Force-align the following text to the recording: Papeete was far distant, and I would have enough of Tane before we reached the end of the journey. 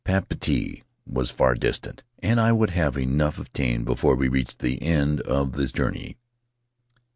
Papeete 0.03 0.81
was 1.05 1.29
far 1.29 1.53
distant, 1.53 2.01
and 2.23 2.41
I 2.41 2.51
would 2.51 2.71
have 2.71 2.97
enough 2.97 3.37
of 3.37 3.53
Tane 3.53 3.83
before 3.83 4.15
we 4.15 4.29
reached 4.29 4.57
the 4.57 4.81
end 4.81 5.21
of 5.21 5.51
the 5.51 5.67
journey. 5.67 6.17